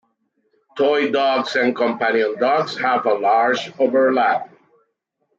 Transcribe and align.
Toy 0.75 1.11
dogs 1.11 1.55
and 1.55 1.75
companion 1.75 2.35
dogs 2.39 2.75
have 2.75 3.05
a 3.05 3.13
large 3.13 3.71
overlap. 3.77 4.49